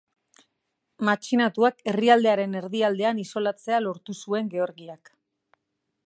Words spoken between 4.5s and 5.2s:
Georgiak.